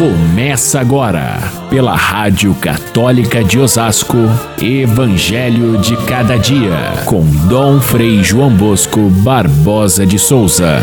Começa 0.00 0.80
agora, 0.80 1.36
pela 1.68 1.94
Rádio 1.94 2.54
Católica 2.54 3.44
de 3.44 3.58
Osasco, 3.58 4.16
Evangelho 4.58 5.78
de 5.78 5.94
Cada 6.06 6.38
Dia, 6.38 7.04
com 7.06 7.20
Dom 7.46 7.78
Frei 7.82 8.24
João 8.24 8.56
Bosco 8.56 9.10
Barbosa 9.22 10.06
de 10.06 10.18
Souza. 10.18 10.78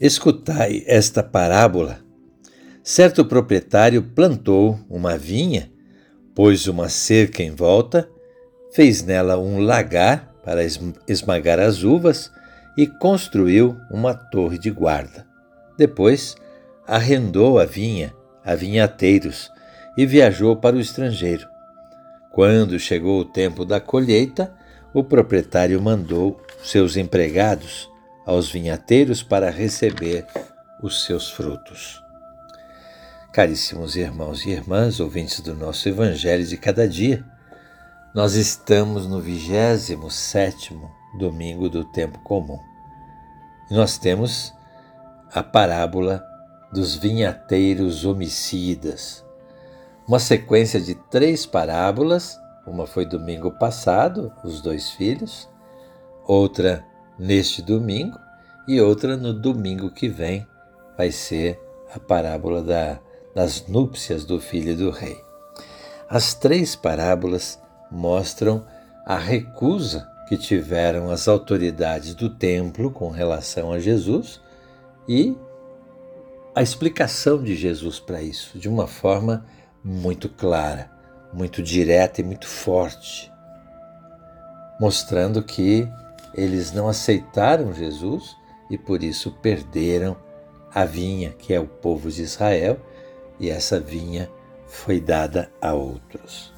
Escutai 0.00 0.82
esta 0.84 1.22
parábola. 1.22 2.00
Certo 2.82 3.24
proprietário 3.24 4.02
plantou 4.02 4.80
uma 4.90 5.16
vinha, 5.16 5.70
pôs 6.34 6.66
uma 6.66 6.88
cerca 6.88 7.40
em 7.40 7.54
volta, 7.54 8.08
fez 8.72 9.04
nela 9.04 9.38
um 9.38 9.60
lagar 9.60 10.34
para 10.46 10.60
esmagar 11.08 11.58
as 11.58 11.82
uvas 11.82 12.30
e 12.76 12.86
construiu 12.86 13.80
uma 13.90 14.14
torre 14.14 14.56
de 14.58 14.70
guarda. 14.70 15.26
Depois, 15.76 16.36
arrendou 16.86 17.58
a 17.58 17.64
vinha 17.64 18.14
a 18.44 18.54
vinhateiros 18.54 19.50
e 19.98 20.06
viajou 20.06 20.54
para 20.54 20.76
o 20.76 20.80
estrangeiro. 20.80 21.48
Quando 22.30 22.78
chegou 22.78 23.20
o 23.20 23.24
tempo 23.24 23.64
da 23.64 23.80
colheita, 23.80 24.54
o 24.94 25.02
proprietário 25.02 25.82
mandou 25.82 26.40
seus 26.62 26.96
empregados 26.96 27.90
aos 28.24 28.48
vinhateiros 28.48 29.24
para 29.24 29.50
receber 29.50 30.24
os 30.80 31.04
seus 31.04 31.28
frutos. 31.28 32.00
Caríssimos 33.32 33.96
irmãos 33.96 34.46
e 34.46 34.50
irmãs, 34.50 35.00
ouvintes 35.00 35.40
do 35.40 35.54
nosso 35.54 35.88
Evangelho 35.88 36.46
de 36.46 36.56
cada 36.56 36.88
dia, 36.88 37.24
nós 38.16 38.34
estamos 38.34 39.06
no 39.06 39.20
27 39.20 40.74
domingo 41.18 41.68
do 41.68 41.84
tempo 41.84 42.18
comum. 42.20 42.58
Nós 43.70 43.98
temos 43.98 44.54
a 45.30 45.42
parábola 45.42 46.24
dos 46.72 46.94
vinhateiros 46.94 48.06
homicidas. 48.06 49.22
Uma 50.08 50.18
sequência 50.18 50.80
de 50.80 50.94
três 50.94 51.44
parábolas, 51.44 52.40
uma 52.66 52.86
foi 52.86 53.04
domingo 53.04 53.50
passado, 53.50 54.32
os 54.42 54.62
dois 54.62 54.92
filhos, 54.92 55.46
outra 56.26 56.82
neste 57.18 57.60
domingo 57.60 58.18
e 58.66 58.80
outra 58.80 59.14
no 59.14 59.34
domingo 59.34 59.90
que 59.90 60.08
vem, 60.08 60.46
vai 60.96 61.12
ser 61.12 61.60
a 61.94 62.00
parábola 62.00 62.62
da, 62.62 62.98
das 63.34 63.66
núpcias 63.66 64.24
do 64.24 64.40
filho 64.40 64.74
do 64.74 64.88
rei. 64.88 65.22
As 66.08 66.32
três 66.32 66.74
parábolas 66.74 67.60
mostram 67.90 68.64
a 69.04 69.16
recusa 69.16 70.08
que 70.28 70.36
tiveram 70.36 71.10
as 71.10 71.28
autoridades 71.28 72.14
do 72.14 72.28
templo 72.28 72.90
com 72.90 73.10
relação 73.10 73.72
a 73.72 73.78
Jesus 73.78 74.40
e 75.08 75.36
a 76.54 76.62
explicação 76.62 77.42
de 77.42 77.54
Jesus 77.54 78.00
para 78.00 78.22
isso, 78.22 78.58
de 78.58 78.68
uma 78.68 78.86
forma 78.86 79.44
muito 79.84 80.28
clara, 80.28 80.90
muito 81.32 81.62
direta 81.62 82.20
e 82.20 82.24
muito 82.24 82.46
forte, 82.46 83.30
mostrando 84.80 85.42
que 85.42 85.88
eles 86.34 86.72
não 86.72 86.88
aceitaram 86.88 87.72
Jesus 87.72 88.36
e 88.70 88.76
por 88.76 89.02
isso 89.02 89.30
perderam 89.42 90.16
a 90.74 90.84
vinha, 90.84 91.30
que 91.30 91.54
é 91.54 91.60
o 91.60 91.66
povo 91.66 92.10
de 92.10 92.22
Israel, 92.22 92.78
e 93.38 93.48
essa 93.48 93.78
vinha 93.78 94.28
foi 94.66 95.00
dada 95.00 95.50
a 95.60 95.72
outros. 95.72 96.55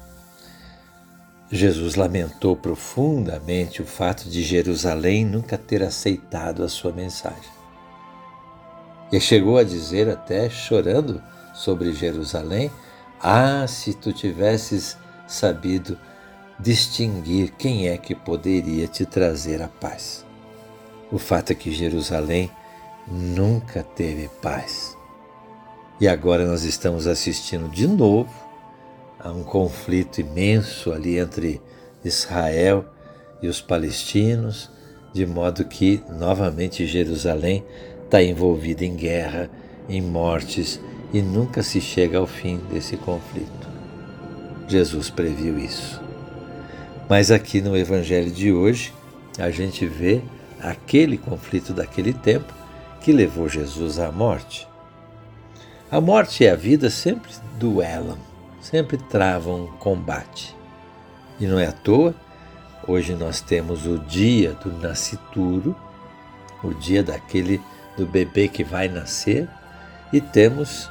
Jesus 1.51 1.95
lamentou 1.95 2.55
profundamente 2.55 3.81
o 3.81 3.85
fato 3.85 4.29
de 4.29 4.43
Jerusalém 4.43 5.25
nunca 5.25 5.57
ter 5.57 5.81
aceitado 5.81 6.63
a 6.63 6.69
sua 6.69 6.91
mensagem. 6.91 7.49
E 9.11 9.19
chegou 9.19 9.57
a 9.57 9.63
dizer, 9.63 10.07
até 10.07 10.47
chorando 10.49 11.21
sobre 11.53 11.91
Jerusalém: 11.91 12.69
Ah, 13.19 13.65
se 13.67 13.95
tu 13.95 14.13
tivesses 14.13 14.95
sabido 15.27 15.97
distinguir 16.59 17.51
quem 17.57 17.87
é 17.87 17.97
que 17.97 18.13
poderia 18.13 18.87
te 18.87 19.05
trazer 19.05 19.61
a 19.61 19.67
paz. 19.67 20.25
O 21.11 21.17
fato 21.17 21.51
é 21.51 21.55
que 21.55 21.71
Jerusalém 21.71 22.51
nunca 23.07 23.81
teve 23.81 24.29
paz. 24.41 24.95
E 25.99 26.07
agora 26.07 26.45
nós 26.45 26.63
estamos 26.63 27.07
assistindo 27.07 27.69
de 27.69 27.87
novo 27.87 28.48
há 29.19 29.29
um 29.29 29.43
conflito 29.43 30.21
imenso 30.21 30.91
ali 30.93 31.19
entre 31.19 31.61
Israel 32.03 32.85
e 33.41 33.47
os 33.47 33.61
palestinos, 33.61 34.69
de 35.13 35.25
modo 35.25 35.65
que 35.65 36.01
novamente 36.09 36.85
Jerusalém 36.85 37.63
está 38.05 38.23
envolvida 38.23 38.85
em 38.85 38.95
guerra, 38.95 39.49
em 39.89 40.01
mortes 40.01 40.79
e 41.13 41.21
nunca 41.21 41.61
se 41.61 41.81
chega 41.81 42.17
ao 42.17 42.27
fim 42.27 42.57
desse 42.71 42.95
conflito. 42.95 43.67
Jesus 44.67 45.09
previu 45.09 45.57
isso. 45.57 45.99
Mas 47.09 47.31
aqui 47.31 47.59
no 47.59 47.75
Evangelho 47.75 48.31
de 48.31 48.51
hoje, 48.51 48.93
a 49.37 49.49
gente 49.49 49.85
vê 49.85 50.21
aquele 50.61 51.17
conflito 51.17 51.73
daquele 51.73 52.13
tempo 52.13 52.53
que 53.01 53.11
levou 53.11 53.49
Jesus 53.49 53.97
à 53.97 54.11
morte. 54.11 54.67
A 55.89 55.99
morte 55.99 56.43
e 56.43 56.47
a 56.47 56.55
vida 56.55 56.89
sempre 56.89 57.31
duelam 57.57 58.28
sempre 58.59 58.97
travam 58.97 59.67
combate. 59.79 60.55
E 61.39 61.47
não 61.47 61.57
é 61.57 61.67
à 61.67 61.71
toa, 61.71 62.13
hoje 62.87 63.15
nós 63.15 63.39
temos 63.41 63.85
o 63.85 63.97
dia 63.99 64.53
do 64.53 64.71
nascituro, 64.73 65.75
o 66.63 66.73
dia 66.73 67.01
daquele 67.01 67.61
do 67.97 68.05
bebê 68.05 68.47
que 68.47 68.63
vai 68.63 68.87
nascer, 68.87 69.47
e 70.11 70.19
temos 70.19 70.89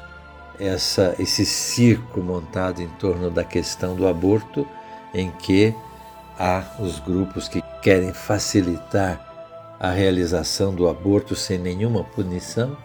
essa, 0.59 1.15
esse 1.19 1.45
circo 1.45 2.21
montado 2.21 2.81
em 2.81 2.89
torno 2.89 3.31
da 3.31 3.45
questão 3.45 3.95
do 3.95 4.07
aborto, 4.07 4.67
em 5.13 5.31
que 5.31 5.75
há 6.39 6.63
os 6.79 6.99
grupos 6.99 7.49
que 7.49 7.63
querem 7.83 8.13
facilitar 8.13 9.27
a 9.79 9.91
realização 9.91 10.75
do 10.75 10.89
aborto 10.89 11.37
sem 11.37 11.59
nenhuma 11.59 12.03
punição, 12.03 12.77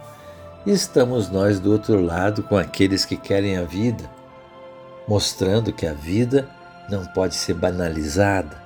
e 0.65 0.71
estamos 0.71 1.29
nós 1.29 1.59
do 1.59 1.71
outro 1.71 2.01
lado 2.01 2.43
com 2.43 2.57
aqueles 2.57 3.05
que 3.05 3.17
querem 3.17 3.57
a 3.57 3.63
vida 3.63 4.09
mostrando 5.07 5.73
que 5.73 5.85
a 5.85 5.93
vida 5.93 6.47
não 6.89 7.05
pode 7.05 7.35
ser 7.35 7.53
banalizada. 7.53 8.61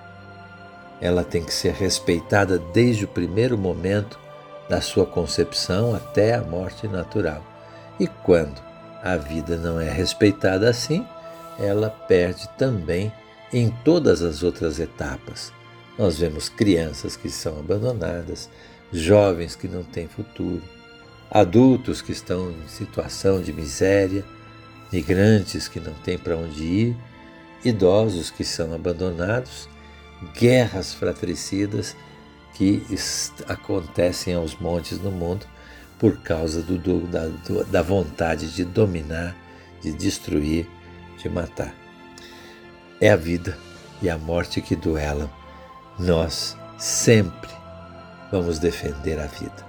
Ela 1.00 1.24
tem 1.24 1.44
que 1.44 1.54
ser 1.54 1.74
respeitada 1.74 2.58
desde 2.58 3.06
o 3.06 3.08
primeiro 3.08 3.58
momento 3.58 4.20
da 4.70 4.82
sua 4.82 5.06
concepção 5.06 5.96
até 5.96 6.36
a 6.36 6.42
morte 6.42 6.88
natural. 6.88 7.44
E 8.00 8.08
quando 8.08 8.62
a 9.04 9.16
vida 9.16 9.58
não 9.58 9.80
é 9.80 9.90
respeitada 9.90 10.70
assim, 10.70 11.06
ela 11.60 11.90
perde 11.90 12.48
também 12.58 13.12
em 13.54 13.70
todas 13.84 14.22
as 14.22 14.44
outras 14.44 14.80
etapas. 14.80 15.54
Nós 15.98 16.20
vemos 16.20 16.50
crianças 16.50 17.16
que 17.16 17.30
são 17.30 17.60
abandonadas, 17.60 18.50
jovens 18.92 19.56
que 19.56 19.68
não 19.68 19.84
têm 19.84 20.08
futuro, 20.08 20.62
adultos 21.32 22.02
que 22.02 22.12
estão 22.12 22.52
em 22.52 22.68
situação 22.68 23.42
de 23.42 23.52
miséria 23.52 24.24
migrantes 24.92 25.68
que 25.68 25.80
não 25.80 25.94
têm 25.94 26.18
para 26.18 26.38
onde 26.38 26.64
ir, 26.64 26.98
idosos 27.64 28.30
que 28.30 28.44
são 28.44 28.74
abandonados, 28.74 29.68
guerras 30.34 30.94
fratricidas 30.94 31.96
que 32.54 32.84
acontecem 33.48 34.34
aos 34.34 34.56
montes 34.56 35.00
no 35.00 35.12
mundo 35.12 35.46
por 36.00 36.18
causa 36.22 36.62
do, 36.62 36.78
do, 36.78 37.02
da, 37.08 37.28
do, 37.28 37.64
da 37.66 37.82
vontade 37.82 38.54
de 38.54 38.64
dominar, 38.64 39.36
de 39.82 39.92
destruir, 39.92 40.68
de 41.18 41.30
matar. 41.30 41.74
É 43.00 43.10
a 43.10 43.16
vida 43.16 43.58
e 44.02 44.10
a 44.10 44.18
morte 44.18 44.62
que 44.62 44.76
duelam. 44.76 45.30
Nós 46.00 46.58
sempre 46.78 47.50
vamos 48.32 48.60
defender 48.60 49.20
a 49.20 49.28
vida. 49.28 49.66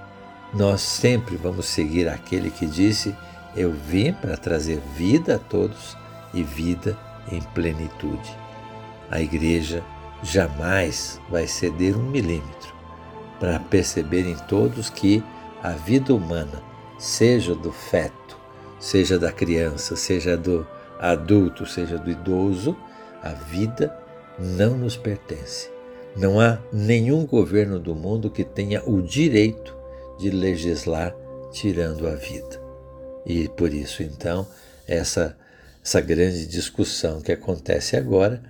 Nós 0.54 0.80
sempre 0.80 1.36
vamos 1.36 1.66
seguir 1.66 2.08
aquele 2.08 2.50
que 2.50 2.66
disse 2.66 3.14
eu 3.58 3.72
vim 3.72 4.12
para 4.12 4.36
trazer 4.36 4.80
vida 4.94 5.34
a 5.34 5.38
todos 5.38 5.96
e 6.32 6.42
vida 6.42 6.96
em 7.30 7.40
plenitude. 7.40 8.36
A 9.10 9.20
igreja 9.20 9.82
jamais 10.22 11.20
vai 11.28 11.46
ceder 11.46 11.96
um 11.96 12.02
milímetro 12.02 12.72
para 13.40 13.58
perceberem 13.58 14.36
todos 14.48 14.88
que 14.88 15.22
a 15.62 15.70
vida 15.70 16.14
humana, 16.14 16.62
seja 16.98 17.54
do 17.54 17.72
feto, 17.72 18.36
seja 18.78 19.18
da 19.18 19.32
criança, 19.32 19.96
seja 19.96 20.36
do 20.36 20.66
adulto, 20.98 21.66
seja 21.66 21.98
do 21.98 22.10
idoso, 22.10 22.76
a 23.22 23.30
vida 23.30 23.96
não 24.38 24.76
nos 24.76 24.96
pertence. 24.96 25.70
Não 26.16 26.40
há 26.40 26.58
nenhum 26.72 27.26
governo 27.26 27.78
do 27.78 27.94
mundo 27.94 28.30
que 28.30 28.44
tenha 28.44 28.82
o 28.84 29.02
direito 29.02 29.76
de 30.18 30.30
legislar 30.30 31.14
tirando 31.52 32.06
a 32.06 32.14
vida. 32.14 32.67
E 33.26 33.48
por 33.48 33.72
isso, 33.72 34.02
então, 34.02 34.48
essa, 34.86 35.36
essa 35.84 36.00
grande 36.00 36.46
discussão 36.46 37.20
que 37.20 37.32
acontece 37.32 37.96
agora 37.96 38.42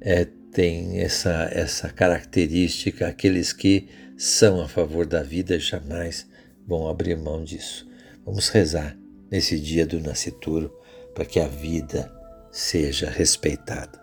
é, 0.00 0.26
tem 0.52 1.00
essa, 1.00 1.48
essa 1.52 1.88
característica, 1.88 3.06
aqueles 3.06 3.52
que 3.52 3.88
são 4.16 4.60
a 4.60 4.68
favor 4.68 5.06
da 5.06 5.22
vida 5.22 5.58
jamais 5.58 6.26
vão 6.66 6.88
abrir 6.88 7.16
mão 7.16 7.44
disso. 7.44 7.86
Vamos 8.24 8.48
rezar 8.48 8.96
nesse 9.30 9.60
dia 9.60 9.86
do 9.86 10.00
nascituro 10.00 10.72
para 11.14 11.24
que 11.24 11.38
a 11.38 11.46
vida 11.46 12.10
seja 12.50 13.10
respeitada. 13.10 14.00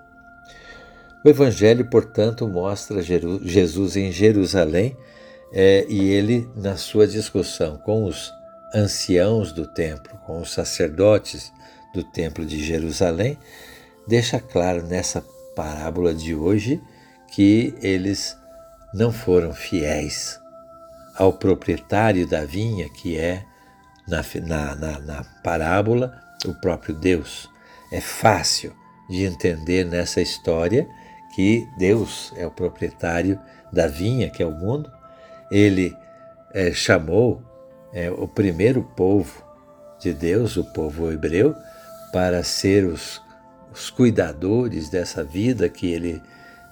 O 1.26 1.30
Evangelho, 1.30 1.90
portanto, 1.90 2.48
mostra 2.48 3.02
Jesus 3.02 3.96
em 3.96 4.12
Jerusalém 4.12 4.96
é, 5.54 5.86
e 5.88 6.10
ele, 6.10 6.50
na 6.56 6.76
sua 6.76 7.08
discussão 7.08 7.78
com 7.78 8.04
os 8.04 8.32
anciãos 8.74 9.52
do 9.52 9.68
templo, 9.68 10.18
com 10.26 10.42
os 10.42 10.52
sacerdotes 10.52 11.52
do 11.94 12.04
templo 12.04 12.46
de 12.46 12.64
Jerusalém, 12.64 13.38
deixa 14.08 14.40
claro 14.40 14.84
nessa 14.84 15.24
parábola 15.56 16.14
de 16.14 16.34
hoje 16.34 16.82
que 17.34 17.76
eles 17.82 18.36
não 18.94 19.12
foram 19.12 19.54
fiéis 19.54 20.40
ao 21.16 21.34
proprietário 21.34 22.28
da 22.28 22.44
vinha, 22.44 22.90
que 22.90 23.18
é, 23.18 23.44
na, 24.08 24.24
na, 24.42 24.76
na, 24.76 25.00
na 25.00 25.24
parábola, 25.44 26.20
o 26.46 26.54
próprio 26.56 26.96
Deus. 26.96 27.50
É 27.92 28.02
fácil 28.02 28.74
de 29.10 29.24
entender 29.24 29.86
nessa 29.86 30.22
história 30.22 30.88
que 31.36 31.68
Deus 31.78 32.34
é 32.36 32.46
o 32.46 32.52
proprietário 32.52 33.40
da 33.72 33.88
vinha, 33.88 34.30
que 34.30 34.42
é 34.42 34.46
o 34.46 34.52
mundo. 34.52 34.92
Ele 35.52 35.96
é, 36.54 36.72
chamou 36.72 37.44
é, 37.94 38.10
o 38.10 38.28
primeiro 38.28 38.84
povo 38.96 39.44
de 40.00 40.14
Deus, 40.14 40.58
o 40.58 40.64
povo 40.64 41.12
hebreu, 41.12 41.56
para 42.12 42.44
ser 42.44 42.86
os, 42.86 43.22
os 43.72 43.90
cuidadores 43.90 44.90
dessa 44.90 45.24
vida 45.24 45.70
que 45.70 45.92
ele, 45.92 46.22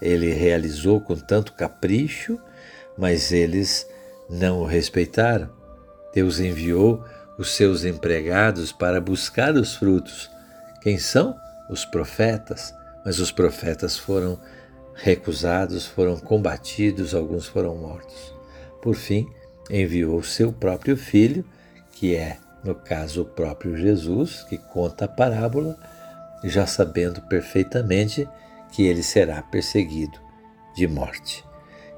ele 0.01 0.33
realizou 0.33 0.99
com 0.99 1.15
tanto 1.15 1.53
capricho, 1.53 2.39
mas 2.97 3.31
eles 3.31 3.87
não 4.29 4.59
o 4.59 4.65
respeitaram. 4.65 5.49
Deus 6.13 6.39
enviou 6.39 7.03
os 7.37 7.51
seus 7.51 7.85
empregados 7.85 8.71
para 8.71 8.99
buscar 8.99 9.55
os 9.55 9.75
frutos. 9.75 10.29
Quem 10.81 10.97
são? 10.97 11.35
Os 11.69 11.85
profetas. 11.85 12.73
Mas 13.05 13.19
os 13.19 13.31
profetas 13.31 13.97
foram 13.97 14.39
recusados, 14.93 15.85
foram 15.87 16.17
combatidos, 16.17 17.15
alguns 17.15 17.47
foram 17.47 17.75
mortos. 17.75 18.33
Por 18.81 18.95
fim, 18.95 19.27
enviou 19.71 20.21
seu 20.21 20.51
próprio 20.51 20.97
filho, 20.97 21.45
que 21.91 22.15
é, 22.15 22.37
no 22.63 22.75
caso, 22.75 23.21
o 23.21 23.25
próprio 23.25 23.77
Jesus, 23.77 24.43
que 24.43 24.57
conta 24.57 25.05
a 25.05 25.07
parábola, 25.07 25.77
já 26.43 26.67
sabendo 26.67 27.21
perfeitamente 27.21 28.27
que 28.71 28.83
ele 28.83 29.01
será 29.01 29.41
perseguido 29.41 30.19
de 30.75 30.87
morte. 30.87 31.43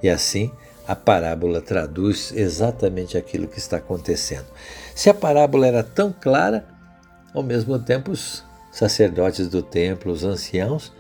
E 0.02 0.10
assim, 0.10 0.52
a 0.88 0.96
parábola 0.96 1.62
traduz 1.62 2.32
exatamente 2.36 3.18
aquilo 3.18 3.48
que 3.48 3.58
está 3.58 3.78
acontecendo. 3.78 4.46
Se 4.94 5.10
a 5.10 5.14
parábola 5.14 5.66
era 5.66 5.84
tão 5.84 6.14
clara, 6.14 6.66
ao 7.34 7.42
mesmo 7.42 7.80
tempo 7.80 8.12
os 8.12 8.44
sacerdotes 8.72 9.48
do 9.48 9.64
templo, 9.64 10.12
os 10.12 10.24
anciãos, 10.24 10.92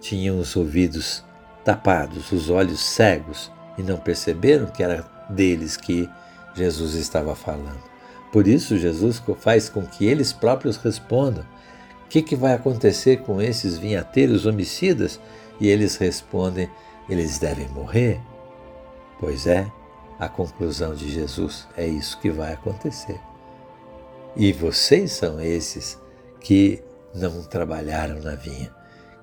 tinham 0.00 0.38
os 0.38 0.54
ouvidos 0.54 1.24
tapados, 1.64 2.30
os 2.30 2.48
olhos 2.48 2.80
cegos 2.80 3.50
e 3.76 3.82
não 3.82 3.96
perceberam 3.96 4.66
que 4.66 4.82
era 4.82 5.15
deles 5.28 5.76
que 5.76 6.08
Jesus 6.54 6.94
estava 6.94 7.34
falando. 7.34 7.82
Por 8.32 8.46
isso, 8.46 8.76
Jesus 8.76 9.22
faz 9.38 9.68
com 9.68 9.82
que 9.82 10.06
eles 10.06 10.32
próprios 10.32 10.76
respondam: 10.76 11.44
O 12.04 12.08
que, 12.08 12.22
que 12.22 12.36
vai 12.36 12.54
acontecer 12.54 13.22
com 13.22 13.40
esses 13.40 13.78
vinhateiros 13.78 14.46
homicidas? 14.46 15.20
E 15.60 15.68
eles 15.68 15.96
respondem: 15.96 16.68
Eles 17.08 17.38
devem 17.38 17.68
morrer. 17.68 18.20
Pois 19.18 19.46
é, 19.46 19.70
a 20.18 20.28
conclusão 20.28 20.94
de 20.94 21.10
Jesus 21.10 21.66
é 21.76 21.86
isso 21.86 22.18
que 22.20 22.30
vai 22.30 22.52
acontecer. 22.52 23.20
E 24.36 24.52
vocês 24.52 25.12
são 25.12 25.40
esses 25.40 25.98
que 26.40 26.82
não 27.14 27.42
trabalharam 27.42 28.20
na 28.20 28.34
vinha, 28.34 28.70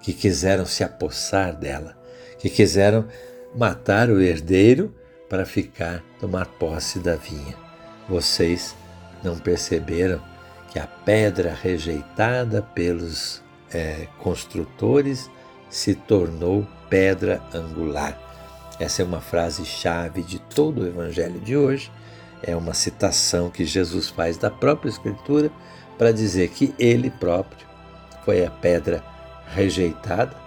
que 0.01 0.11
quiseram 0.13 0.65
se 0.65 0.83
apossar 0.83 1.55
dela, 1.55 1.95
que 2.39 2.49
quiseram 2.49 3.07
matar 3.55 4.09
o 4.09 4.19
herdeiro 4.19 4.93
para 5.33 5.47
ficar, 5.47 6.03
tomar 6.19 6.45
posse 6.45 6.99
da 6.99 7.15
vinha. 7.15 7.55
Vocês 8.07 8.75
não 9.23 9.35
perceberam 9.35 10.21
que 10.69 10.77
a 10.77 10.85
pedra 10.85 11.57
rejeitada 11.59 12.61
pelos 12.61 13.41
é, 13.73 14.07
construtores 14.19 15.31
se 15.71 15.95
tornou 15.95 16.67
pedra 16.87 17.41
angular. 17.51 18.15
Essa 18.79 19.01
é 19.01 19.05
uma 19.05 19.21
frase-chave 19.21 20.21
de 20.21 20.37
todo 20.37 20.83
o 20.83 20.87
Evangelho 20.87 21.39
de 21.39 21.57
hoje. 21.57 21.91
É 22.43 22.55
uma 22.55 22.75
citação 22.75 23.49
que 23.49 23.65
Jesus 23.65 24.09
faz 24.09 24.37
da 24.37 24.51
própria 24.51 24.91
Escritura 24.91 25.49
para 25.97 26.11
dizer 26.11 26.47
que 26.49 26.75
ele 26.77 27.09
próprio 27.09 27.65
foi 28.23 28.45
a 28.45 28.51
pedra 28.51 29.03
rejeitada 29.47 30.37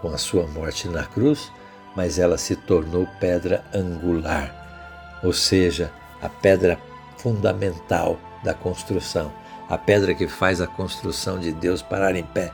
com 0.00 0.08
a 0.08 0.16
sua 0.16 0.46
morte 0.46 0.88
na 0.88 1.04
cruz, 1.04 1.52
mas 1.94 2.18
ela 2.18 2.36
se 2.36 2.56
tornou 2.56 3.06
pedra 3.20 3.64
angular, 3.72 5.20
ou 5.22 5.32
seja, 5.32 5.92
a 6.20 6.28
pedra 6.28 6.78
fundamental 7.18 8.18
da 8.42 8.52
construção, 8.52 9.32
a 9.68 9.78
pedra 9.78 10.14
que 10.14 10.28
faz 10.28 10.60
a 10.60 10.66
construção 10.66 11.38
de 11.38 11.52
Deus 11.52 11.82
parar 11.82 12.14
em 12.14 12.24
pé. 12.24 12.52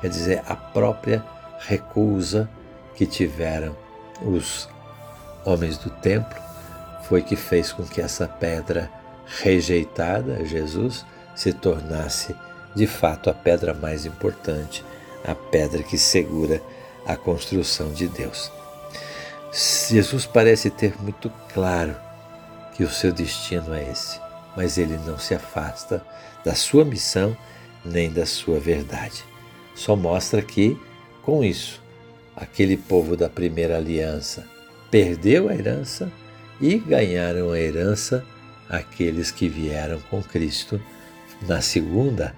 Quer 0.00 0.08
dizer, 0.08 0.42
a 0.46 0.54
própria 0.54 1.24
recusa 1.60 2.48
que 2.94 3.06
tiveram 3.06 3.76
os 4.22 4.68
homens 5.44 5.78
do 5.78 5.90
templo 5.90 6.38
foi 7.04 7.22
que 7.22 7.36
fez 7.36 7.72
com 7.72 7.84
que 7.84 8.00
essa 8.00 8.26
pedra 8.26 8.90
rejeitada, 9.42 10.44
Jesus, 10.44 11.04
se 11.34 11.52
tornasse 11.52 12.34
de 12.74 12.86
fato 12.86 13.30
a 13.30 13.34
pedra 13.34 13.72
mais 13.72 14.04
importante, 14.04 14.84
a 15.24 15.34
pedra 15.34 15.82
que 15.82 15.98
segura 15.98 16.62
a 17.06 17.16
construção 17.16 17.92
de 17.92 18.06
Deus. 18.06 18.50
Jesus 19.52 20.26
parece 20.26 20.70
ter 20.70 20.94
muito 21.02 21.30
claro 21.52 21.96
que 22.76 22.84
o 22.84 22.90
seu 22.90 23.12
destino 23.12 23.74
é 23.74 23.90
esse, 23.90 24.20
mas 24.56 24.78
ele 24.78 24.96
não 24.98 25.18
se 25.18 25.34
afasta 25.34 26.04
da 26.44 26.54
sua 26.54 26.84
missão 26.84 27.36
nem 27.84 28.10
da 28.10 28.24
sua 28.24 28.60
verdade. 28.60 29.24
Só 29.74 29.96
mostra 29.96 30.40
que, 30.40 30.78
com 31.22 31.42
isso, 31.42 31.82
aquele 32.36 32.76
povo 32.76 33.16
da 33.16 33.28
primeira 33.28 33.76
aliança 33.76 34.46
perdeu 34.90 35.48
a 35.48 35.54
herança 35.54 36.10
e 36.60 36.78
ganharam 36.78 37.50
a 37.50 37.58
herança 37.58 38.24
aqueles 38.68 39.32
que 39.32 39.48
vieram 39.48 40.00
com 40.02 40.22
Cristo 40.22 40.80
na 41.42 41.60
segunda 41.60 42.34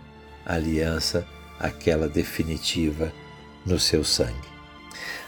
aliança, 0.46 1.26
aquela 1.58 2.08
definitiva 2.08 3.12
no 3.66 3.78
seu 3.78 4.02
sangue. 4.02 4.50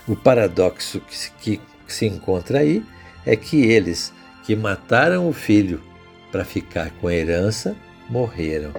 O 0.07 0.17
paradoxo 0.17 1.00
que, 1.41 1.61
que 1.95 1.99
se 1.99 2.07
encontra 2.07 2.59
aí 2.59 2.85
é 3.25 3.37
que 3.37 3.65
eles 3.65 4.13
que 4.43 4.57
mataram 4.57 5.29
o 5.29 5.33
filho 5.33 5.81
para 6.33 6.45
ficar 6.45 6.91
com 7.01 7.07
a 7.07 7.15
herança 7.15 7.77
morreram, 8.11 8.73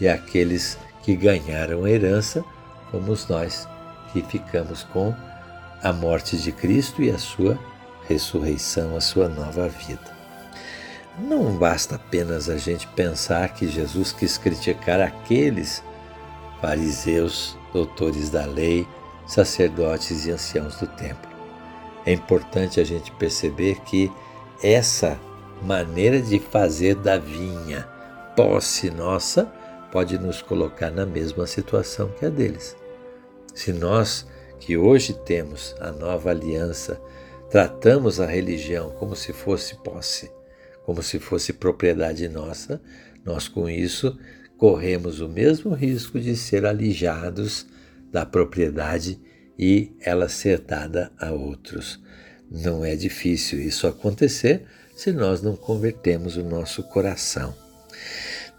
e 0.00 0.08
aqueles 0.08 0.78
que 1.02 1.14
ganharam 1.14 1.84
a 1.84 1.90
herança 1.90 2.42
fomos 2.90 3.28
nós 3.28 3.68
que 4.12 4.22
ficamos 4.22 4.82
com 4.84 5.14
a 5.82 5.92
morte 5.92 6.38
de 6.38 6.50
Cristo 6.50 7.02
e 7.02 7.10
a 7.10 7.18
sua 7.18 7.58
ressurreição, 8.08 8.96
a 8.96 9.00
sua 9.00 9.28
nova 9.28 9.68
vida. 9.68 10.14
Não 11.18 11.56
basta 11.56 11.96
apenas 11.96 12.48
a 12.48 12.56
gente 12.56 12.88
pensar 12.88 13.50
que 13.50 13.68
Jesus 13.68 14.10
quis 14.10 14.38
criticar 14.38 15.00
aqueles 15.00 15.82
fariseus, 16.60 17.56
doutores 17.72 18.30
da 18.30 18.46
lei, 18.46 18.86
sacerdotes 19.26 20.26
e 20.26 20.32
anciãos 20.32 20.76
do 20.76 20.86
templo. 20.86 21.33
É 22.06 22.12
importante 22.12 22.80
a 22.80 22.84
gente 22.84 23.10
perceber 23.12 23.80
que 23.80 24.10
essa 24.62 25.18
maneira 25.62 26.20
de 26.20 26.38
fazer 26.38 26.94
da 26.96 27.16
vinha 27.16 27.88
posse 28.36 28.90
nossa 28.90 29.50
pode 29.90 30.18
nos 30.18 30.42
colocar 30.42 30.90
na 30.90 31.06
mesma 31.06 31.46
situação 31.46 32.08
que 32.18 32.26
a 32.26 32.28
deles. 32.28 32.76
Se 33.54 33.72
nós 33.72 34.26
que 34.58 34.76
hoje 34.76 35.14
temos 35.24 35.74
a 35.78 35.92
nova 35.92 36.30
aliança, 36.30 37.00
tratamos 37.50 38.20
a 38.20 38.26
religião 38.26 38.90
como 38.98 39.14
se 39.14 39.32
fosse 39.32 39.76
posse, 39.82 40.30
como 40.84 41.02
se 41.02 41.18
fosse 41.18 41.52
propriedade 41.52 42.28
nossa, 42.28 42.80
nós 43.24 43.46
com 43.46 43.68
isso 43.68 44.18
corremos 44.58 45.20
o 45.20 45.28
mesmo 45.28 45.74
risco 45.74 46.18
de 46.18 46.36
ser 46.36 46.66
alijados 46.66 47.66
da 48.10 48.26
propriedade 48.26 49.20
e 49.58 49.92
ela 50.00 50.28
ser 50.28 50.60
dada 50.60 51.10
a 51.18 51.30
outros. 51.30 52.00
Não 52.50 52.84
é 52.84 52.94
difícil 52.94 53.60
isso 53.60 53.86
acontecer 53.86 54.64
se 54.94 55.12
nós 55.12 55.42
não 55.42 55.56
convertemos 55.56 56.36
o 56.36 56.44
nosso 56.44 56.82
coração. 56.84 57.54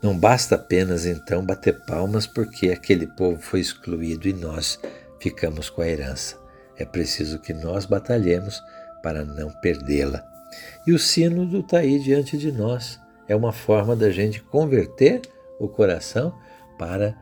Não 0.02 0.18
basta 0.18 0.56
apenas 0.56 1.06
então 1.06 1.46
bater 1.46 1.80
palmas 1.86 2.28
porque 2.28 2.70
aquele 2.70 3.08
povo 3.08 3.42
foi 3.42 3.60
excluído 3.60 4.28
e 4.28 4.34
nós 4.34 4.80
ficamos 5.20 5.70
com 5.70 5.82
a 5.82 5.88
herança. 5.88 6.38
é 6.78 6.84
preciso 6.84 7.40
que 7.40 7.54
nós 7.54 7.86
batalhemos 7.86 8.62
para 9.02 9.24
não 9.24 9.50
perdê-la. 9.62 10.22
E 10.86 10.92
o 10.92 11.00
sínodo 11.00 11.62
está 11.62 11.80
aí 11.80 12.00
diante 12.00 12.38
de 12.38 12.52
nós. 12.52 13.00
É 13.28 13.36
uma 13.36 13.54
forma 13.54 13.96
da 13.96 14.12
gente 14.12 14.42
converter 14.42 15.22
o 15.58 15.70
coração 15.70 16.38
para 16.78 17.16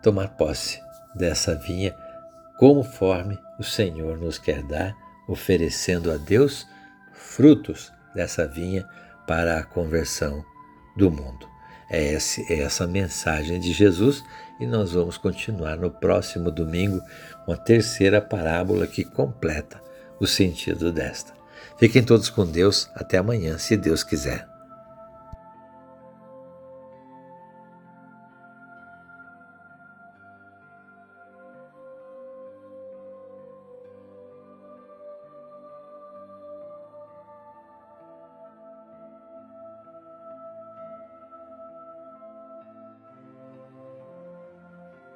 tomar 0.00 0.28
posse 0.36 0.80
dessa 1.14 1.54
vinha 1.56 1.94
conforme 2.64 3.38
o 3.58 3.62
Senhor 3.62 4.16
nos 4.16 4.38
quer 4.38 4.62
dar, 4.62 4.96
oferecendo 5.28 6.10
a 6.10 6.16
Deus 6.16 6.66
frutos 7.12 7.92
dessa 8.14 8.48
vinha 8.48 8.88
para 9.26 9.58
a 9.58 9.62
conversão 9.62 10.42
do 10.96 11.10
mundo. 11.10 11.46
É, 11.90 12.14
é 12.14 12.60
essa 12.62 12.86
mensagem 12.86 13.60
de 13.60 13.70
Jesus 13.70 14.24
e 14.58 14.66
nós 14.66 14.92
vamos 14.92 15.18
continuar 15.18 15.76
no 15.76 15.90
próximo 15.90 16.50
domingo 16.50 17.02
com 17.44 17.52
a 17.52 17.56
terceira 17.58 18.18
parábola 18.18 18.86
que 18.86 19.04
completa 19.04 19.78
o 20.18 20.26
sentido 20.26 20.90
desta. 20.90 21.34
Fiquem 21.78 22.02
todos 22.02 22.30
com 22.30 22.46
Deus. 22.46 22.88
Até 22.94 23.18
amanhã, 23.18 23.58
se 23.58 23.76
Deus 23.76 24.02
quiser. 24.02 24.53